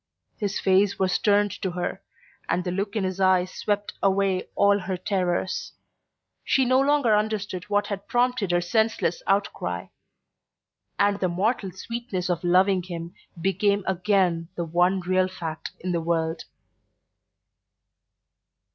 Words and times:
His 0.35 0.59
face 0.59 0.97
was 0.97 1.19
turned 1.19 1.51
to 1.61 1.69
her 1.73 2.01
and 2.49 2.63
the 2.63 2.71
look 2.71 2.95
in 2.95 3.03
his 3.03 3.19
eyes 3.19 3.53
swept 3.53 3.93
away 4.01 4.47
all 4.55 4.79
her 4.79 4.97
terrors. 4.97 5.73
She 6.43 6.65
no 6.65 6.79
longer 6.79 7.15
understood 7.15 7.65
what 7.65 7.85
had 7.85 8.07
prompted 8.07 8.49
her 8.49 8.61
senseless 8.61 9.21
outcry; 9.27 9.89
and 10.97 11.19
the 11.19 11.29
mortal 11.29 11.69
sweetness 11.71 12.29
of 12.31 12.43
loving 12.43 12.81
him 12.81 13.13
became 13.39 13.83
again 13.85 14.47
the 14.55 14.65
one 14.65 15.01
real 15.01 15.27
fact 15.27 15.69
in 15.81 15.91
the 15.91 16.01
world. 16.01 16.45